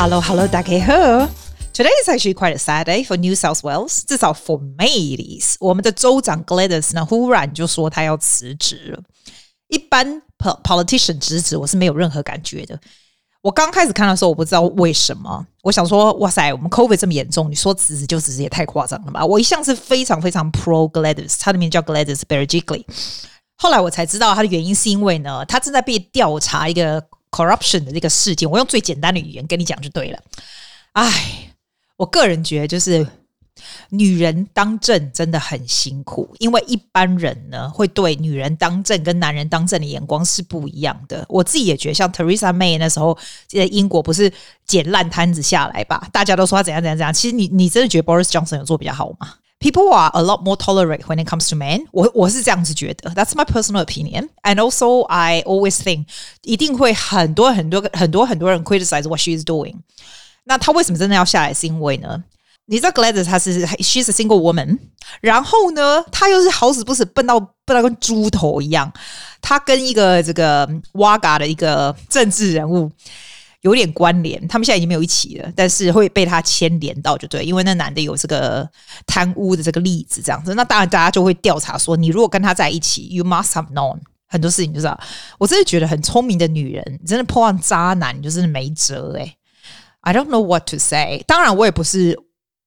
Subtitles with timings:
[0.00, 0.92] Hello, hello, 大家好。
[1.74, 5.40] Today is actually quite a sad day for New South Wales，至少 for me。
[5.58, 9.02] 我们的州长 Gladys 呢，忽然就说他要辞职了。
[9.66, 12.78] 一般 politician 辞职，我是没有任何感觉的。
[13.42, 15.44] 我刚开始看的时候，我不知道为什么。
[15.64, 19.26] 我想说，哇塞，我们 COVID 这么严重，你说辞职就辞职，也太夸张了吧？
[19.26, 22.84] 我一向是非常非常 pro Gladys，他的名叫 Gladys Berejiklian。
[23.56, 28.50] 后来我才知道他的原因是因为呢，他正在被调查一个 corruption 的这个事件。
[28.50, 30.18] 我用最简单的语言跟你讲就对了。
[30.92, 31.52] 哎，
[31.96, 33.06] 我个人觉得就是。
[33.90, 41.26] 女人当政真的很辛苦，因为一般人呢会对女人当政跟男人当政的眼光是不一样的。
[41.28, 43.18] 我自己也觉得，像 Teresa May 那时候
[43.48, 44.32] 在英国不是
[44.64, 46.08] 捡烂摊子下来吧？
[46.12, 47.12] 大家都说他怎样怎样怎样。
[47.12, 52.03] 其实你你真的觉得 Boris Johnson 有做比较好吗 ？People are a lot more tolerate when it comes to men 我。
[52.03, 54.29] 我我是这样子觉得，That's my personal opinion.
[54.43, 56.05] And also, I always think
[56.41, 59.75] 一定会很多很多很多很多人 criticize what she is doing。
[60.45, 61.53] 那他为什么真的要下来？
[61.53, 62.23] 是因为呢？
[62.65, 64.79] 你知道 Gladys 她是 she's a single woman，
[65.19, 68.89] 然后呢，她又是好死不死笨到笨到跟猪头一样，
[69.41, 72.89] 她跟一个这个 Wagga 的一个政治人物
[73.62, 78.68] 有点关联，他们现在已经没有一起了，但是会被他牵连到就对，因为那男的有这个
[79.06, 84.98] 贪污的这个例子这样子，那当然大家就会调查说，你如果跟他在一起，you must have known 很多事情，就知道。
[85.38, 89.34] 我真的觉得很聪明的女人，真的碰上渣男，就真的没辙诶。
[90.02, 92.18] I don't know what to say，当然我也不是。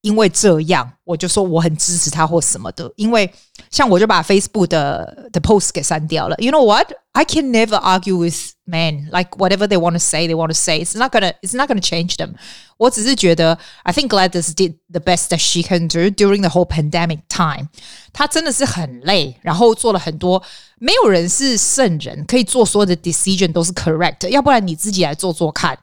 [0.03, 2.93] 因为这样，我就说我很支持他或什么的。
[2.95, 3.29] 因为
[3.71, 6.37] 像我就把 Facebook 的的 post 给删掉了。
[6.39, 6.93] You know what?
[7.13, 9.09] I can never argue with men.
[9.11, 10.81] Like whatever they want to say, they want to say.
[10.81, 12.35] It's not gonna, it's not gonna change them.
[12.77, 17.71] 我只是觉得，I think Gladys did the best that she can do during the whole pandemic time.
[18.13, 20.41] 她真的是很累，然后做了很多。
[20.79, 24.29] 没有人是圣人，可以做所有的 decision 都是 correct。
[24.29, 25.77] 要不然你自己来做做看。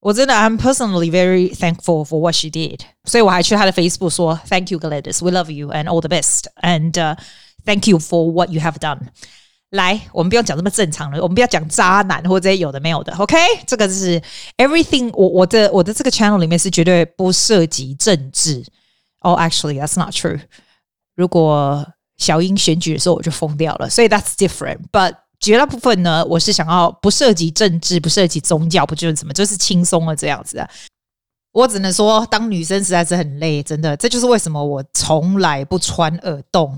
[0.00, 5.50] 我真的，I'm personally very thankful for what she did，所以我还去她的 Facebook 说 Thank you, Gladys, we love
[5.50, 7.16] you and all the best, and、uh,
[7.64, 8.98] thank you for what you have done。
[9.70, 13.36] 来，我们不要讲这么正常的，我们不要讲渣男或者有的没有的，OK？
[13.66, 14.22] 这个是
[14.58, 15.26] everything 我。
[15.26, 18.64] 我我的我的这个 channel 里面是绝对不涉及政治。
[19.20, 20.38] Oh, actually, that's not true。
[21.16, 21.84] 如果
[22.18, 30.69] 小英选举的时候我就疯掉了，所以 that's different。But 绝大部分呢，我是想要不涉及政治，不涉及宗教，不就是什么，就是轻松啊这样子啊。
[31.51, 36.77] 我只能说，当女生实在是很累，真的，这就是为什么我从来不穿耳洞。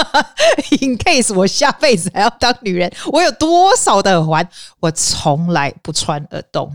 [0.80, 4.48] In case 我下辈子还要当女人，我有多少的耳环，
[4.80, 6.74] 我从来不穿耳洞。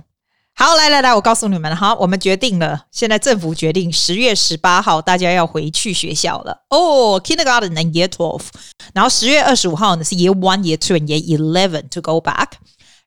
[0.66, 8.46] 好，来来来，我告诉你们，好，我们决定了，现在政府决定十月十八号大家要回去学校了哦，Kindergarten and Year Twelve，
[8.94, 12.52] 然后十月二十五号呢是 Year One、Year Two and Year Eleven to go back，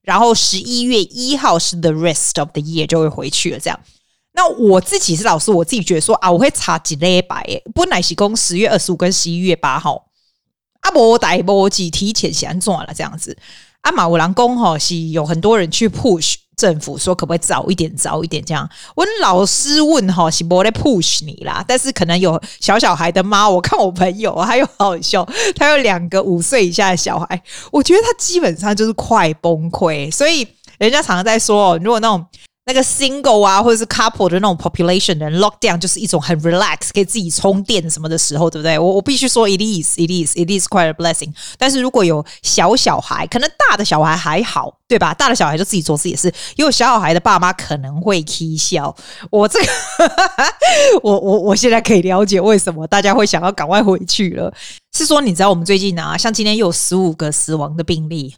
[0.03, 3.59] 然后十一月一号是 The rest of the year 就会回去了。
[3.59, 3.81] 这样，
[4.35, 10.09] 那我自己是老师，我自己觉得说啊，我会查几礼拜诶，本来是讲十月二十五跟十一月八号，
[10.81, 13.35] 啊，无代无志提前先转了这样子，
[13.81, 16.35] 啊，马五郎公吼是有很多人去 push。
[16.57, 18.67] 政府说可不可以早一点，早一点这样？
[18.95, 32.25] 我老师问哈，是不在 push 你啦，但是可能有小小孩的妈，我看我朋友还有好笑，他有两个五岁以下的小孩，我觉得他基本上就是快崩溃，所以人家常常在说，如果那种。
[32.69, 38.77] 那个 single 啊，或者是 couple 的那种 population 的人 lockdown 就是一种很 relax，可以自己充电什么的时候，对不对？
[38.77, 41.33] 我我必须说，it is，it is，it is quite a blessing。
[41.57, 45.15] 但是如果有小小孩，可能大的小孩还好，对吧？
[45.15, 48.95] 大的小孩就自己做自己的事，有小小孩的爸妈可能会起笑。
[49.31, 49.67] 我这个，
[51.05, 54.53] 我我我现在可以了解为什么大家会想要赶快回去了。
[54.93, 58.35] 是说，你知道我们最近啊，像今天又有十五个死亡的病例。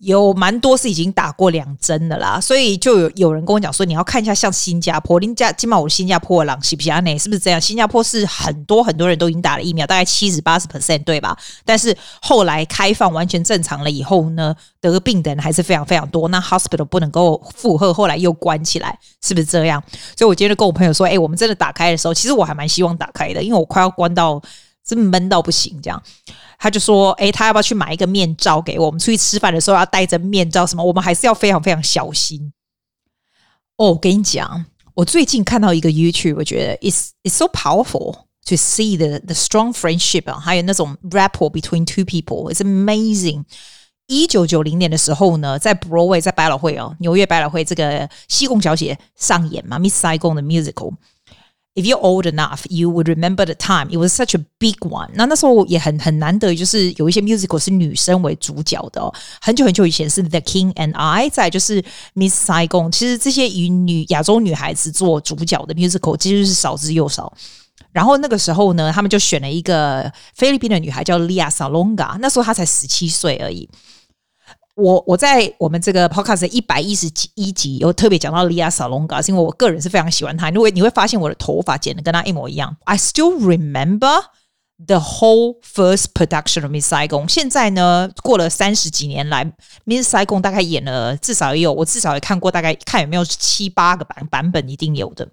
[0.00, 7.60] 有蛮多是已经打过两针的啦，所以就有有人跟我讲说，你要看一下像新加坡，林加金马我新加坡朗西皮亚内是不是这样？
[7.60, 11.36] 新加坡是很多很多人都已经打了疫苗，大概七十八十 percent 对吧？
[11.64, 19.82] 但是后来开放完全正常了以后呢，得病的人还是非常非常多，那 hospital 不能够负荷，后来又关起来，是不是这样？
[20.16, 24.40] 所以我今天就跟我朋友说，哎、我们真的打开的时候，其实我还蛮希望打开的，因为我快要关到。
[24.88, 26.02] 真闷到不行，这样，
[26.58, 28.86] 他就说：“诶，他要不要去买一个面罩给我？
[28.86, 30.82] 我们出去吃饭的时候要戴着面罩，什么？
[30.82, 32.54] 我们还是要非常非常小心。”
[33.76, 34.64] 哦，我跟你讲，
[34.94, 38.14] 我最近看到一个 YouTube，我觉得 it's it's so powerful
[38.46, 43.44] to see the the strong friendship 啊，还有那种 rapport between two people，it's amazing。
[44.06, 50.94] 一九九零年的时候呢，在 Broadway，在百老汇哦，纽约百老汇这个西贡小姐上演嘛，Miss Saigon 的 musical。
[51.78, 53.88] If you're old enough, you would remember the time.
[53.90, 55.10] It was such a big one.
[55.14, 59.14] 那那时候也很很难得，就是有一些 musical 是女生为主角的哦。
[59.40, 61.80] 很久很久以前是 The King and I，再就是
[62.14, 62.90] Miss Saigon。
[62.90, 67.32] 其实这些以女亚洲女孩子做主角的 musical 其实是少之又少。
[67.92, 73.68] 然后那个时候呢，他们就选了一个菲律宾的女孩叫 Lea Salonga，那时候她才十七岁而已。
[74.78, 80.48] 我我在我们这个 podcast 一百一十一集有特别讲到 Lea Salonga，是因为我个人是非常喜欢她。
[80.50, 82.76] 因为你会发现我的头发剪得跟她一模一样。
[82.84, 84.22] I still remember
[84.86, 87.28] the whole first production of Miss Saigon。
[87.28, 89.44] 现在呢，过了三十几年来
[89.84, 95.28] ，Miss Saigon 大概演了至少也有，我至少也看过大概看有没有七八个版版本，一定有的。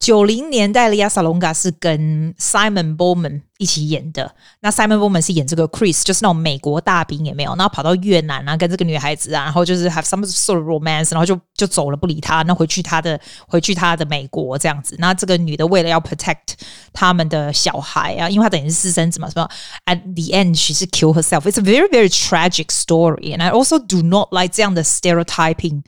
[0.00, 4.34] 九零年代，Lea Salonga 是跟 Simon Bowman 一起演的。
[4.60, 7.50] 那 Simon Bowman 是演这个 Chris，就是那种美国大兵，也没有。
[7.50, 12.42] 然后跑到越南啊，跟这个女孩子啊，然后就是 have some sort of romance，然后就就走了，不理他。
[12.44, 14.96] 那回去他的回去他的美国这样子。
[14.98, 16.54] 那这个女的为了要 protect
[16.94, 19.50] 他们的小孩啊，因为她等于是私生子嘛，是吧
[19.84, 21.42] ？At the end she s kill herself。
[21.42, 25.82] It's a very very tragic story，and I also do not like 这样的 stereotyping。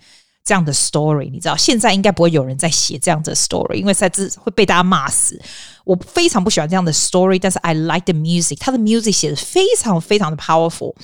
[0.44, 5.40] 这样的 story，你知道，现在应该不会有人在写这样的 story，因为在这会被大家骂死。
[5.84, 10.94] 我非常不喜欢这样的 story，但是 I like the music，他的 music 写的非常非常的 powerful。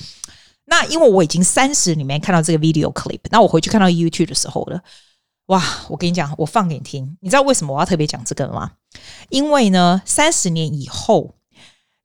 [0.65, 4.81] 那因为我已经三十里面看到这个 video clip，那我回去看到 YouTube 的时候了，
[5.47, 5.63] 哇！
[5.89, 8.73] 我跟你讲，我放给你听，你知道为什么我要特别讲这个吗？
[9.29, 11.35] 因为呢，三十年以后，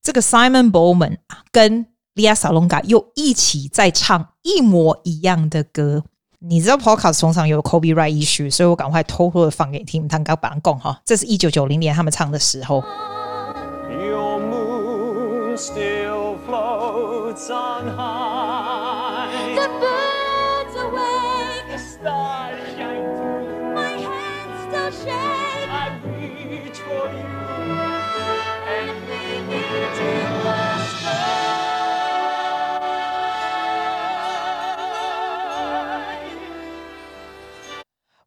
[0.03, 1.19] 这个 Simon Bowman
[1.53, 6.05] 跟 Lea Salonga 又一起在唱一模一样的歌。
[6.47, 10.07] 你知道 Podcast 通常有 copyright issue，所以我赶快偷偷的放给你听。
[10.07, 12.85] 他刚把它讲哈，这是一九九零年他们唱的时候。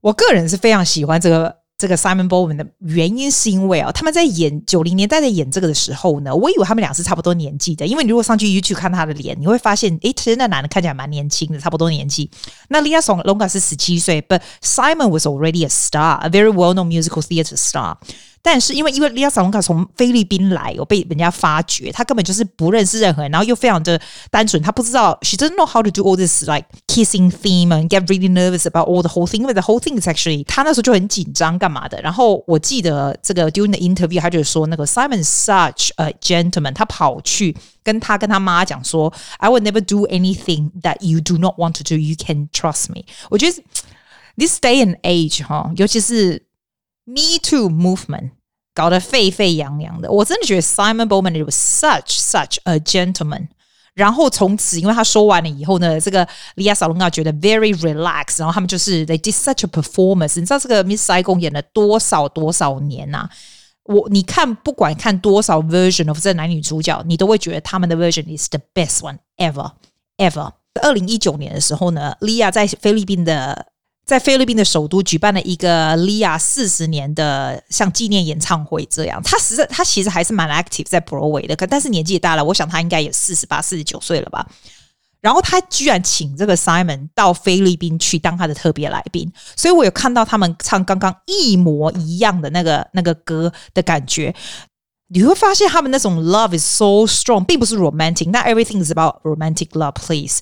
[0.02, 12.32] 我个人是非常喜欢这个这个 Simon Bowman 的原因，是因为啊，他们在演九零年代在演这个的时候呢，我以为他们俩是差不多年纪的，因为你如果上去 YouTube 看他的脸，你会发现，诶，其实那男的看起来蛮年轻的，差不多年纪。
[12.70, 17.98] 那 Lea Salonga 是十七岁，but Simon was already a star, a very well-known musical theater star.
[18.47, 24.01] 但是因为因为 Lea Salonga 从菲律宾来，有被人家发掘，他根本就是不认识任何人，然后又非常的
[24.31, 28.89] 单纯，他不知道，she doesn't know how to do all this like kissing theme and get really nervous about
[28.89, 32.01] all the whole thing，因为 the whole thing is actually 他那时候就很紧张干嘛的。
[32.03, 41.55] 然后我记得这个 during the interview，他就说那个 Simon such a gentleman，他跑去跟他跟他妈讲说，I would never do anything that you do not
[41.59, 43.05] want to do，you can trust me。
[43.31, 43.63] 我觉得
[44.37, 46.45] this day and age 哈，尤其是
[47.05, 48.31] Me Too movement。
[48.78, 53.48] 搞得沸沸扬扬的，我真的觉得 Simon Bowman was such such a gentleman。
[53.96, 56.24] 然后从此，因为他说完了以后呢，这个
[56.58, 58.38] Lea Salonga 觉得 very relaxed。
[58.38, 60.40] 然后他们就是 they did such a performance。
[60.40, 63.30] 你知道这个 Miss Saigon 演了多少多少年呐、啊？
[63.86, 69.72] 我你看，不管看多少 version of 这男女主角，你都会觉得他们的 version is the best one ever
[70.18, 70.52] ever。
[70.84, 73.66] 二零一九年的时候呢，Lea 在菲律宾的。
[74.08, 84.48] 在菲律宾的首都举办了一个 Lea 四十年的像纪念演唱会，这样他实在他其实还是蛮 active 在 Broadway 的，可但是年纪也大了，我想他应该也四十八、四十九岁了吧。
[85.20, 94.34] 然后他居然请这个 Simon 到菲律宾去当他的特别来宾，所以我有看到他们唱刚刚一模一样的那个那个歌的感觉。
[95.10, 100.40] 你会发现他们那种 love is so strong，并不是 romantic，not everything is about romantic love, please。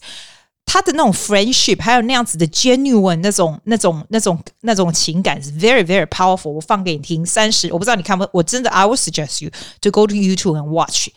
[0.66, 6.50] 他的那种 friendship，还有那样子的 genuine 那种、那种、那种、那种情感是 very very powerful。
[6.50, 11.08] 我放给你听，三十，我不知道你看不，我真的 I would suggest you to go to YouTube and watch。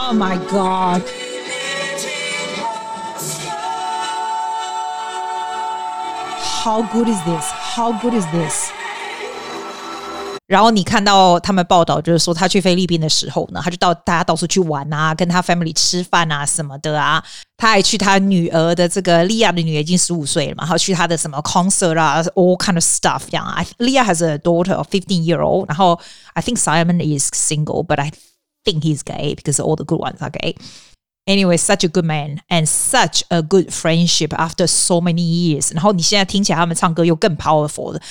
[0.07, 1.01] sound？Oh my God!
[6.63, 7.51] How good is this?
[7.51, 8.71] How good is this?
[10.47, 17.23] 然后你看到他们报道，就是说他去菲律宾的时候呢，他就到大家到处去玩啊，跟他 family 吃饭啊什么的啊。
[17.57, 23.65] 他还去他女儿的这个 Lea 的女儿已经十五岁了嘛，然后去他的什么 concert 啊，all kind of stuff 这样啊。
[23.79, 25.99] Lea has a daughter of fifteen year old，然后
[26.33, 28.11] I think Simon is single，but I
[28.67, 30.55] think he's gay because all the good ones are gay.
[31.25, 35.73] Anyway, such a good man and such a good friendship after so many years。
[35.73, 38.01] 然后你现在听起来他们唱歌又更 powerful 了。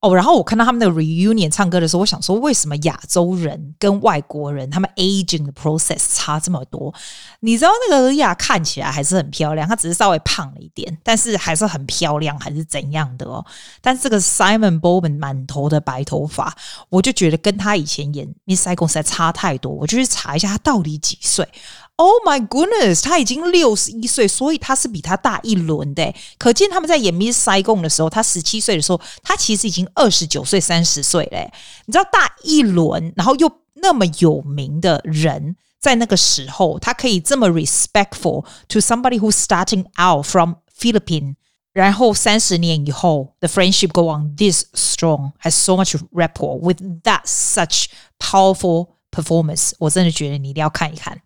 [0.00, 6.94] 哦，然后我看到他们的 reunion 唱歌的时候，我想说，为什么亚洲人跟外国人他们 aging 的 process 差这么多？
[7.40, 13.44] 你知道那个亚看起来还是很漂亮，她只是稍微胖了一点，但是还是很漂亮，还是怎样的哦？
[13.80, 16.56] 但是这个 Simon Bowman 满头的白头发，
[16.90, 19.72] 我就觉得跟他以前演 Miss Saigon 实在差太多。
[19.72, 21.48] 我就去查一下他到底几岁。
[21.97, 26.13] Oh my goodness，他已经六十一岁，所以他是比他大一轮的。
[26.37, 31.51] 可见他们在演 Miss Saigon 的时候，他十七岁的时候，他其实已经二十九岁、三十岁嘞。
[31.85, 41.35] 你知道大一轮，然后又那么有名的人，在那个时候，他可以这么 respectful to somebody who's starting out from Philippines，
[41.73, 47.85] 然后三十年以后，the friendship go on this strong，has so much rapport with that such
[48.17, 49.73] powerful performance。
[49.77, 51.21] 我真的觉得你一定要看一看。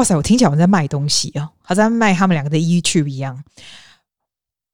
[0.00, 0.16] 哇塞！
[0.16, 3.38] 我听起来我在卖东西啊，好像卖他们两个的 YouTube 一样。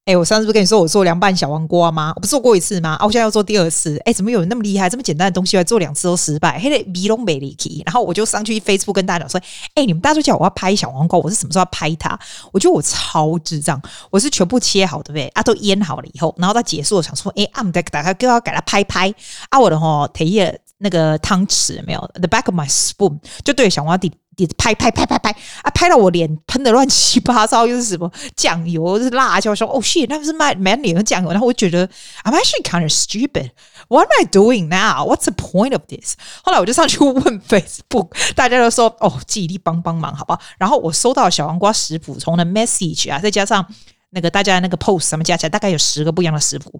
[0.04, 2.12] 哎、我上次不是跟你说我做凉拌小黄瓜吗？
[2.14, 2.90] 我不做过一次吗？
[2.90, 4.00] 啊，我现在要做第二次。
[4.04, 4.88] 哎、怎么有人那么厉害？
[4.88, 7.82] 这么简单的东西，要做两次都失败，嘿嘞，米龙美丽奇。
[7.84, 9.40] 然后我就上去 Facebook 跟大家讲说
[9.74, 12.16] ：“哎、你们大家都叫我要拍小黄瓜，我是什么时候要拍它？
[12.52, 19.12] 我觉得我超智障，我是全部切好的呗，啊，都腌好了以后，然后到结束我想说：哎、欸，啊，我们再打开，就要给它拍拍
[19.50, 25.30] 啊，我的吼，提叶那个汤匙没有？The back of my spoon 就对小黄瓜底。”一直拍拍拍拍拍
[25.62, 25.70] 啊！
[25.70, 29.54] 拍到我脸喷的乱七八糟，又是什么酱油，是辣椒。
[29.54, 31.30] 说哦，shit，那不是卖满脸的酱油。
[31.30, 31.88] 然后我觉得
[32.24, 33.50] ，I'm actually kind of stupid.
[33.88, 35.06] What am I doing now?
[35.06, 36.14] What's the point of this?
[36.42, 40.40] 后来我就上去问 Facebook，大家都说哦，记忆力帮帮忙，好不好？
[40.58, 43.66] 然后我收到小黄瓜食谱从的 message 啊，再加上
[44.10, 46.78] 那个大家那个 post 上面加起来大概有十个不一样的食谱，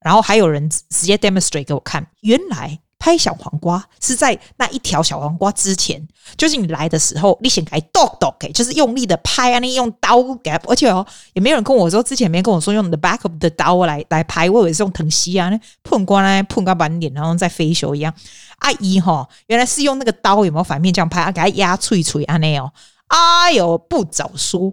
[0.00, 2.80] 然后还有人直接 demonstrate 给我看，原来。
[3.00, 6.00] 拍小黄瓜是在那一条小黄瓜之前，
[6.36, 18.12] 就是你来的时候，你先给剁剁给，就是用力的拍啊，你用刀给，而且哦，也没有人跟我说，之前没跟我说用 the back of the 刀来来拍，我以为是用藤丝啊，那碰瓜呢碰个满脸，然后再飞球一样。
[18.58, 21.32] 阿姨哈，原来是用那个刀，有没有反面这样拍啊？
[21.32, 22.70] 给它压脆脆啊那哦，
[23.10, 24.72] 哎呦，不早说。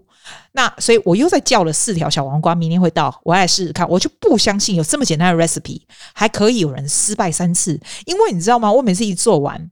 [0.52, 3.88] 那所以，我又再叫了四条小黄瓜，明天会到，我来试试看。
[3.88, 5.82] 我就不相信有这么简单的 recipe，
[6.14, 7.80] 还可以有人失败三次。
[8.06, 8.72] 因为你知道吗？
[8.72, 9.72] 我每次一做完，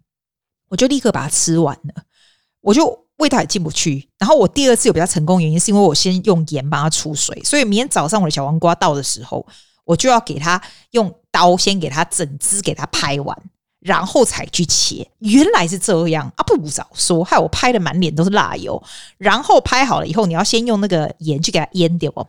[0.69, 2.03] 我就立刻把它吃完了，
[2.61, 4.09] 我就味道也进不去。
[4.17, 9.45] 然后我第二次有比较成功，原因是因为我先用盐帮它出水，所以明天早上我的小黄瓜到的时候，
[9.83, 13.37] 我就要给它用刀先给它整只给它拍完。
[13.85, 16.41] 然后才去切，原来是这样啊！
[16.43, 18.81] 不早说，害我拍的满脸都是辣油。
[19.19, 22.27] 然后拍好了以后，你要先用那个盐去给它腌掉哦。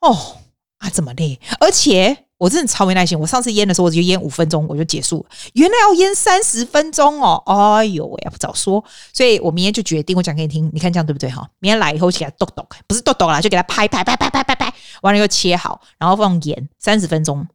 [0.00, 0.36] 哦
[0.78, 1.38] 啊，怎么累！
[1.60, 3.20] 而且我真的超没耐心。
[3.20, 5.26] 我上次腌的时候，我就腌五分钟我就结束了。
[5.52, 7.42] 原来要腌三十分钟哦！
[7.44, 8.82] 哎呦喂，不早说！
[9.12, 11.46] 所以我明天就决定，我讲给你听，你看这样对不对哈？
[11.58, 17.46] 明天来以后就给它剁剁，不是剁剁啦，就给它拍拍拍拍拍拍拍，完了又切好，然后放盐三十分钟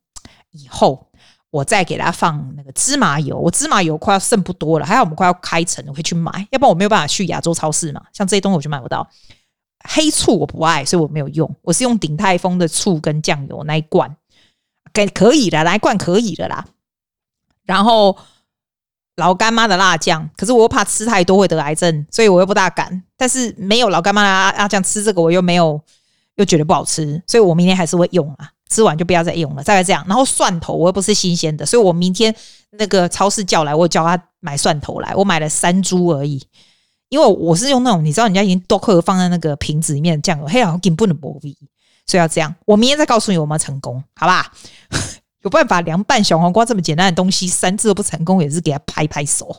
[0.52, 1.08] 以后。
[1.56, 8.02] 我再给他放那个芝麻油，我芝麻油快要剩不多了，还好我们快要开城，我可以去买，要不然我没有办法去亚洲超市嘛。
[8.12, 9.08] 像这些东西我就买不到。
[9.88, 14.14] 黑醋我不爱，所以我没有用，我是用鼎泰丰的醋跟酱油那一罐，
[14.92, 16.66] 给可以的，那一罐可以的啦。
[17.64, 18.18] 然后
[19.16, 23.02] 老干妈的辣酱，可是我又怕吃太多会得癌症，所以我又不大敢。
[23.16, 25.82] 但是没有老干妈的辣酱吃这个，我又没有
[26.36, 28.52] 又觉得不好吃，所以我明天还是会用啊。
[28.70, 30.04] 吃完就不要再用了，大概这样。
[30.08, 32.34] 然后蒜头我又不是新鲜的，所以我明天
[32.72, 35.14] 那个超市叫来，我叫他买蒜头来。
[35.16, 36.42] 我买了三株而已，
[37.10, 41.56] 因为我是用那种你知道人家已经多克放在那个瓶子里面的酱油，嘿，好根本的无味，
[42.08, 42.54] 所以要这样。
[42.66, 44.52] 我明天再告诉你有没有成功，好吧？
[45.44, 49.56] 有办法凉拌小黄瓜这么简单的东西，三次都不成功，也是给他拍拍手。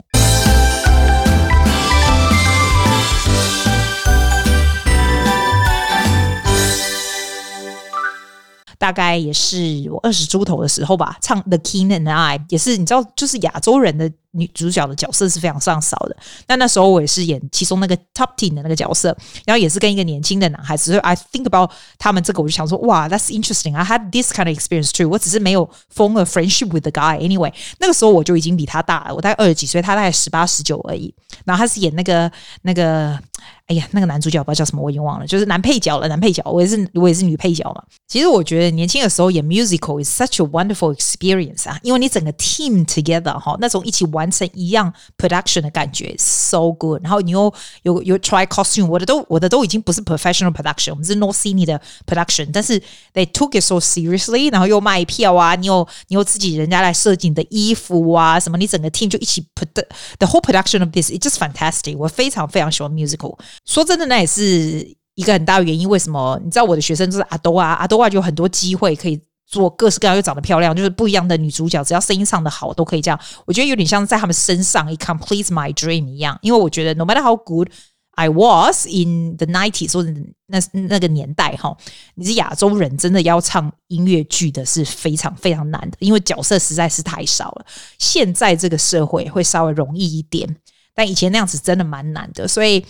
[8.78, 9.56] 大概也是
[9.90, 16.16] 我二十出头的时候吧，唱《The King and I》也是你知道，就是亚洲人的女主角的角色是非常非常少的。
[16.46, 20.92] 那那时候我也是演其中那个 Top Ten 的那个角色，然后也是跟一个年轻的男孩子。
[20.92, 23.74] 所以 I think about 他们这个，我就想说，哇，That's interesting.
[23.74, 25.08] I had this kind of experience too.
[25.08, 27.18] 我只是没有 form a friendship with the guy.
[27.18, 31.14] Anyway，那个时候我就已经比他大了，我大概二十几岁，他大概十八十九而已。
[31.44, 32.30] 然后他是演那个
[32.62, 33.18] 那个。
[33.66, 36.06] 哎呀，那个男主角不知道叫什么，我已经忘了，就是男配角了。
[36.06, 37.82] 男配角，我也是，我也是女配角嘛。
[38.06, 47.01] 其实我觉得年轻的时候演 musical is such a wonderful experience 啊，因为你整个 team together 哈，那种一起玩完成一样 production 的感觉，so good。
[47.03, 52.79] 然后你又有有 try costume，我的都我的都已经不是 professional production，我们是 North Sydney 的 production，但是
[53.13, 59.83] they took it so seriously，然后又卖票啊，你有你有自己人家来设计你的衣服啊，什么你整个 team 就一起 put the,
[60.19, 61.97] the whole production of this，it's just fantastic。
[61.97, 63.37] 我非常非常喜欢 musical。
[63.65, 65.87] 说真的，那也是一个很大的原因。
[65.89, 66.39] 为什么？
[66.43, 69.21] 你知道我的学生就是阿多啊，阿多啊就有很多机会可以。
[69.46, 73.18] 做各式各样又长得漂亮，就是不一样的女主角，只要声音唱得好，都可以这样。
[73.44, 76.36] 我觉得有点像在他们身上，it completes my dream 一样。
[76.42, 77.68] 因为我觉得，no matter how good
[78.12, 80.10] I was in the nineties 或者
[80.46, 81.76] 那那个年代哈，
[82.16, 87.66] 你是亚洲人，真的要唱音乐剧的是非常非常难的，因为角色实在是太少了。
[87.98, 90.56] 现在这个社会会稍微容易一点，
[90.94, 92.84] 但以前那样子真的蛮难的，所以。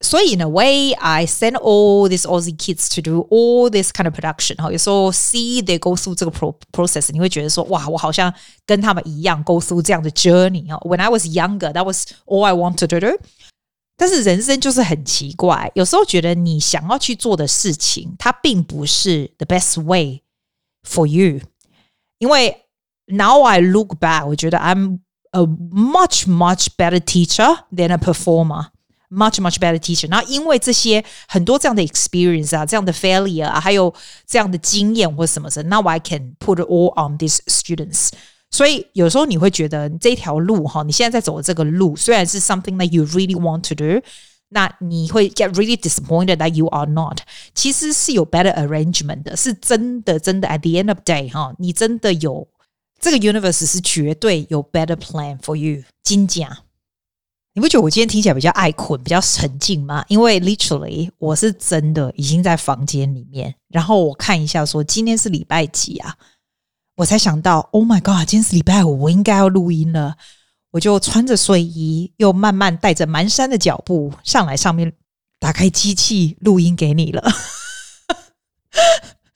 [0.00, 4.06] 所以 in a way, I send all these Aussie kids to do all this kind
[4.06, 4.56] of production。
[4.56, 8.34] 哈，有时候 see they go through 这个 pro process，你会觉得说，哇，我好像
[8.66, 10.66] 跟他们一样 go through 这样的 journey。
[10.66, 13.18] 哈，When I was younger, that was all I wanted to do。
[13.96, 20.22] 但是人生就是很奇怪，有时候觉得你想要去做的事情，它并不是 the best way
[20.84, 21.40] for you。
[22.18, 22.64] 因为
[23.06, 24.98] now I look back，我觉得 I'm
[25.30, 28.70] a much much better teacher than a performer。
[29.14, 30.08] Much much better teacher。
[30.10, 33.92] 然后因为这些很多这样的 experience 啊，这样的 failure 啊，还有
[34.26, 38.08] 这样的经验或什么的，now I can put all on these students。
[38.50, 44.02] 所以有时候你会觉得这条路哈，你现在在走的这个路，虽然是 something that you really want to do，
[44.48, 47.20] 那你会 get really disappointed that you are not。
[47.54, 52.48] 其实是有 better arrangement 的，是真的真的 at the end of day 哈，你真的有
[52.98, 55.82] 这个 universe 是绝对有 better plan for you。
[56.02, 56.50] 金奖。
[57.57, 60.05] 你不觉得我今天听起来比较爱困，比较沉静吗？
[60.09, 66.15] 因为 literally 我是真的已经在房间里面，然后我看一下说今天是礼拜几啊？
[66.97, 70.15] 我才想到，Oh my god，今天是礼拜五，我应该要录音了。
[70.69, 74.93] 我就穿着睡衣，又慢慢带着蹒跚的脚步上来，上面
[75.39, 77.23] 打开机器录音给你了。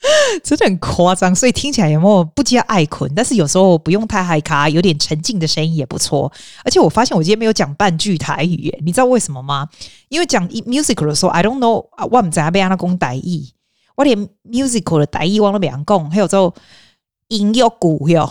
[0.43, 3.11] 真的很夸张，所以听起来有没有不加爱困？
[3.15, 6.31] 但是有时候不用太嗨卡，有点沉静的声音也不错。
[6.63, 9.69] 而且我发现我今天没有讲半句台语耶，你知道为什么吗？
[10.09, 13.45] 因为讲 musical 的时候，I don't know，我不知道要怎么讲台语，
[13.95, 16.53] 我连 musical 的台语我都不想讲，还有之后
[17.27, 18.27] 音乐鼓哟，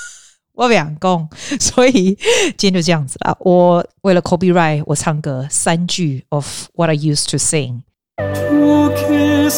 [0.52, 2.14] 我不想讲，所以
[2.58, 3.34] 今天就这样子啦。
[3.40, 7.80] 我为了 copyright，我唱个三句 of what I used to sing。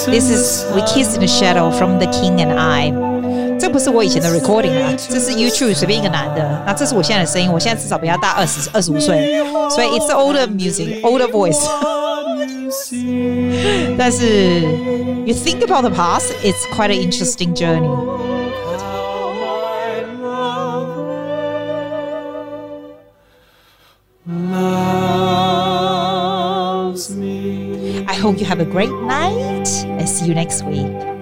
[0.05, 2.93] This is We Kiss in the Shadow from the King and I。
[3.59, 6.63] 这不是我以前的 recording 啊，这是 YouTube 随便一个男的。
[6.65, 11.61] 那这是我现在的声音，我现在至少比他大二十二十五岁，所以 it's older music, older voice。
[13.97, 14.61] 但是
[15.25, 17.89] you think about the past, it's quite an interesting journey。
[28.26, 31.15] Hope you have a great night and see you next week.